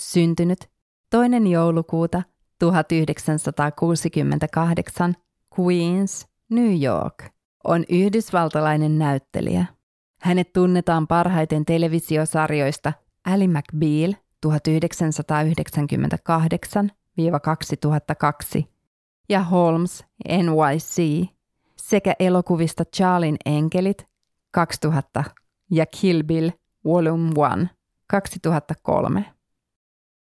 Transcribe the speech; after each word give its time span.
Syntynyt 0.00 0.70
toinen 1.10 1.46
joulukuuta 1.46 2.22
1968 2.58 5.14
Queens, 5.58 6.28
New 6.50 6.82
York, 6.82 7.24
on 7.64 7.84
yhdysvaltalainen 7.88 8.98
näyttelijä. 8.98 9.66
Hänet 10.20 10.52
tunnetaan 10.52 11.06
parhaiten 11.06 11.64
televisiosarjoista 11.64 12.92
Ally 13.24 13.46
McBeal 13.46 14.12
1998-2002 14.46 14.50
ja 19.28 19.44
Holmes 19.44 20.04
NYC 20.28 21.26
sekä 21.76 22.14
elokuvista 22.18 22.84
Charlin 22.96 23.36
enkelit 23.46 24.06
2000 24.50 25.24
ja 25.70 25.86
Kill 25.86 26.22
Bill 26.22 26.50
Volume 26.84 27.28
1 27.28 27.36
2003. 28.06 29.39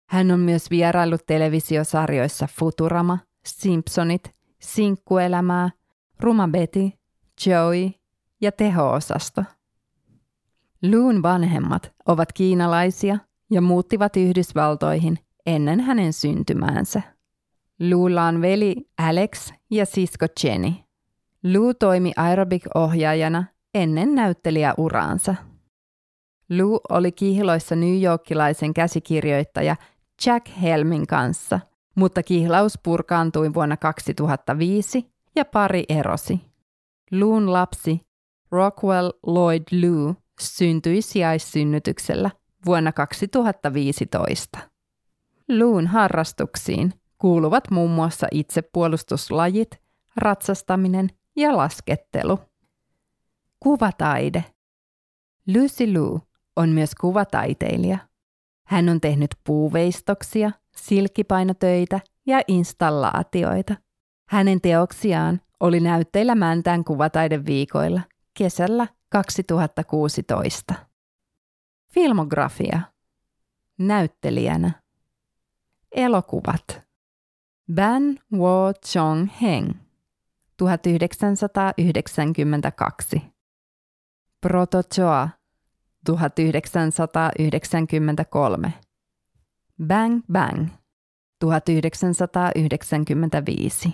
Hän 0.10 0.32
on 0.32 0.40
myös 0.40 0.70
vieraillut 0.70 1.26
televisiosarjoissa 1.26 2.48
Futurama, 2.60 3.18
Simpsonit, 3.46 4.36
Sinkkuelämää, 4.62 5.70
Ruma 6.20 6.48
Betty, 6.48 6.92
Joey 7.46 7.92
ja 8.42 8.52
Teho-osasto. 8.52 9.44
Loon 10.92 11.24
vanhemmat 11.24 11.92
ovat 12.06 12.34
kiinalaisia 12.34 13.18
ja 13.52 13.62
muuttivat 13.62 14.18
Yhdysvaltoihin 14.18 15.20
ennen 15.46 15.80
hänen 15.80 16.14
syntymäänsä. 16.14 17.02
Luulla 17.80 18.24
on 18.24 18.42
veli 18.42 18.76
Alex 18.98 19.54
ja 19.72 19.86
sisko 19.86 20.26
Jenny. 20.44 20.72
Lou 21.44 21.74
toimi 21.74 22.12
aerobic-ohjaajana 22.18 23.44
ennen 23.74 24.16
näyttelijäuraansa. 24.16 25.36
Lou 26.50 26.80
oli 26.90 27.12
kihloissa 27.12 27.76
New 27.76 28.04
Yorkilaisen 28.04 28.74
käsikirjoittaja 28.74 29.76
Jack 30.26 30.48
Helmin 30.62 31.08
kanssa, 31.08 31.60
mutta 31.96 32.24
kihlaus 32.24 32.80
purkaantui 32.84 33.54
vuonna 33.54 33.78
2005 33.78 35.12
ja 35.36 35.46
pari 35.46 35.84
erosi. 35.90 36.42
Loon 37.12 37.54
lapsi 37.54 38.02
Rockwell 38.52 39.12
Lloyd 39.28 39.64
Lou 39.82 40.16
syntyi 40.40 41.02
sijaissynnytyksellä 41.02 42.32
vuonna 42.66 42.92
2015. 42.92 44.60
Loon 45.50 45.88
harrastuksiin 45.88 46.94
kuuluvat 47.18 47.72
muun 47.72 47.92
muassa 47.92 48.28
itsepuolustuslajit, 48.32 49.82
ratsastaminen 50.16 51.10
ja 51.36 51.58
laskettelu. 51.58 52.40
Kuvataide. 53.60 54.44
Lucy 55.48 55.94
Lou 55.94 56.20
on 56.56 56.70
myös 56.70 56.96
kuvataiteilija. 56.96 57.98
Hän 58.66 58.90
on 58.90 59.02
tehnyt 59.02 59.36
puuveistoksia, 59.44 60.52
silkkipainotöitä 60.76 62.00
ja 62.26 62.42
installaatioita. 62.48 63.76
Hänen 64.30 64.62
teoksiaan 64.62 65.42
oli 65.60 65.80
näytteillä 65.80 66.36
Mäntään 66.36 66.84
kuvataideviikoilla 66.84 68.02
kesällä 68.34 68.88
2016. 69.10 70.74
Filmografia. 71.94 72.80
Näyttelijänä. 73.78 74.72
Elokuvat. 75.92 76.82
Ban 77.74 78.20
Wo 78.34 78.74
Chong 78.86 79.30
Heng 79.42 79.72
1992. 80.58 83.22
Protozoa 84.42 85.30
1993. 86.08 88.72
Bang 89.88 90.22
Bang 90.32 90.70
1995. 91.40 93.94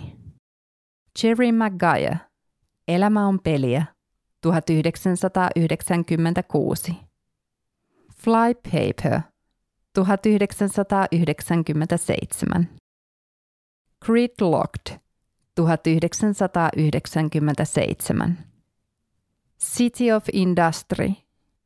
Jerry 1.22 1.52
Maguire 1.52 2.18
Elämä 2.88 3.26
on 3.26 3.40
peliä 3.40 3.84
1996. 4.40 6.96
Flypaper 8.16 9.20
1997. 9.94 12.68
Gridlocked 14.04 14.98
1997. 15.56 18.38
City 19.60 20.12
of 20.12 20.24
Industry 20.32 21.12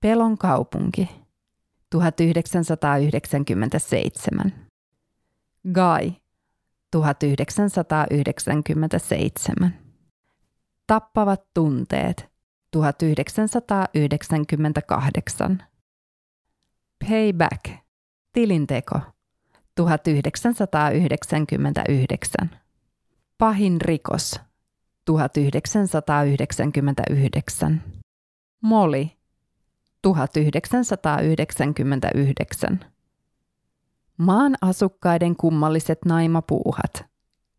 Pelon 0.00 0.38
kaupunki 0.38 1.08
1997. 1.94 4.52
Guy 5.74 6.12
1997. 6.96 9.74
Tappavat 10.86 11.44
tunteet 11.54 12.30
1998. 12.76 15.62
Payback. 17.08 17.70
Tilinteko. 18.32 19.00
1999. 19.80 22.50
Pahin 23.38 23.80
rikos. 23.80 24.40
1999. 25.10 27.80
Moli. 28.60 29.15
1999. 30.14 32.80
Maan 34.16 34.56
asukkaiden 34.60 35.36
kummalliset 35.36 35.98
naimapuuhat. 36.04 37.04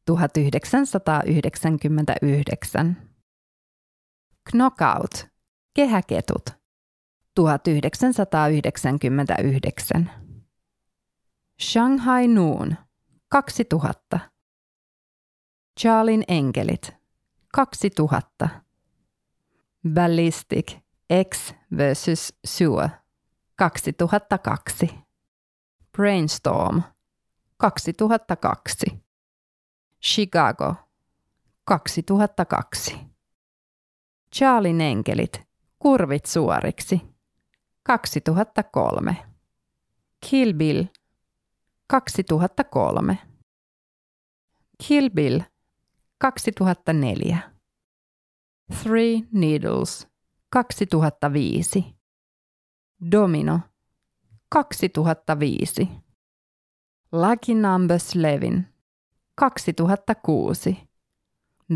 1999. 0.06 2.98
Knockout, 4.52 5.28
kehäketut, 5.74 6.50
1999. 7.36 10.10
Shanghai 11.62 12.28
Noon, 12.28 12.76
2000. 13.32 14.20
Charlin 15.80 16.24
enkelit, 16.28 16.94
2000. 17.56 18.50
Ballistic, 19.94 20.87
X 21.10 21.56
vs. 21.78 22.34
Sue, 22.46 22.90
2002. 23.58 24.90
Brainstorm, 25.98 26.82
2002. 27.58 29.02
Chicago, 30.02 30.76
2002. 31.66 33.00
Charlin 34.36 34.82
enkelit, 34.82 35.42
kurvit 35.80 36.26
suoriksi. 36.26 37.02
2003. 37.84 39.16
Kill 40.30 40.54
Bill, 40.54 40.86
2003. 41.88 43.18
Kill 44.88 45.10
Bill, 45.10 45.42
2004. 46.20 47.38
Three 48.84 49.24
Needles, 49.32 50.08
2005. 50.50 51.96
Domino, 52.98 53.60
2005. 54.50 55.88
Lucky 57.12 57.54
Numbers 57.54 58.16
Levin, 58.16 58.68
2006. 59.36 60.88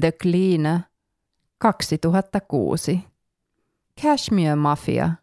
The 0.01 0.11
Cleaner, 0.11 0.89
2006. 1.59 3.07
Cashmere 3.95 4.55
Mafia 4.55 5.17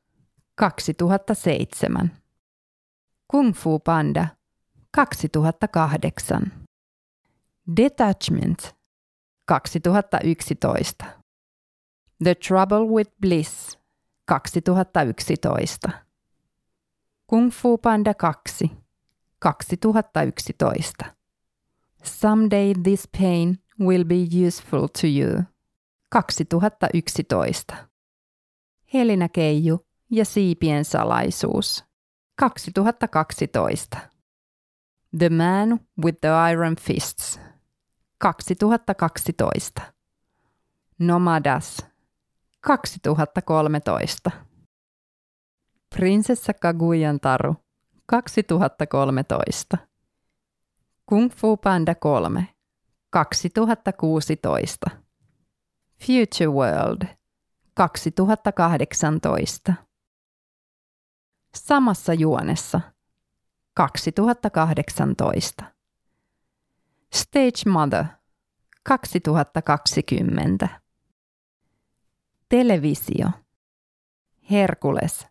2007. 0.57 2.11
Kung 3.27 3.55
Fu 3.55 3.79
Panda 3.79 4.37
2008. 4.91 6.51
Detachment 7.65 8.75
2011. 9.47 11.28
The 12.25 12.35
Trouble 12.35 12.89
with 12.89 13.11
Bliss 13.21 13.79
2011. 14.27 15.93
Kung 17.27 17.51
Fu 17.51 17.79
Panda 17.79 18.15
2 18.15 18.69
2011. 19.41 21.13
Someday 22.03 22.75
this 22.75 23.07
pain 23.07 23.59
will 23.79 24.05
be 24.05 24.47
useful 24.47 24.89
to 24.89 25.07
you. 25.07 25.45
2011. 26.11 27.89
Helinä 28.95 29.29
Keiju 29.29 29.87
ja 30.11 30.25
siipien 30.25 30.85
salaisuus. 30.85 31.85
2012. 32.41 33.89
The 35.19 35.29
Man 35.29 35.81
with 36.05 36.21
the 36.21 36.29
Iron 36.53 36.77
Fists. 36.77 37.41
2012. 38.19 39.93
Nomadas. 40.99 41.88
2013. 42.67 44.31
Prinsessa 45.97 46.53
Kaguyan 46.53 47.21
Taru. 47.21 47.55
2013. 48.11 49.79
Kung 51.07 51.31
Fu 51.31 51.57
Panda 51.57 51.95
3. 51.95 52.45
2016. 53.11 54.79
Future 56.01 56.51
World. 56.51 57.07
2018. 57.75 59.75
Samassa 61.55 62.15
juonessa. 62.15 62.81
2018. 63.77 65.65
Stage 67.15 67.71
Mother. 67.71 68.05
2020. 68.89 70.69
Televisio. 72.49 73.31
Herkules. 74.51 75.27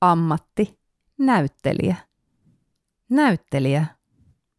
Ammatti, 0.00 0.78
näyttelijä. 1.18 2.09
Näyttelijä. 3.10 3.86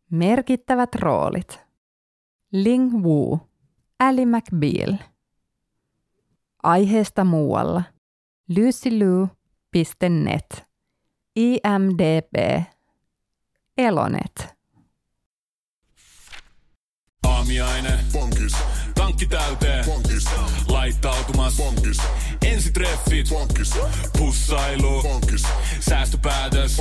Merkittävät 0.10 0.96
roolit. 0.96 1.60
Ling 2.52 2.94
Wu, 3.04 3.40
Ali 4.00 4.26
McBeal. 4.26 4.94
Aiheesta 6.64 7.24
muualla. 7.24 7.84
lucylu.net. 8.58 10.46
IMDB. 11.36 12.64
Elonet. 13.78 14.56
Aamiaine. 17.28 18.00
Bonkis, 18.14 18.54
Tankki 18.96 19.28
täyteen. 19.28 19.86
bonkis, 19.86 20.26
Laittautumas. 20.68 21.58
bonkis, 21.58 21.98
Ensitreffit. 22.46 23.30
bonkis, 23.30 23.74
Pussailu. 24.18 25.02
bonkis, 25.04 25.44
Säästöpäätös. 25.80 26.81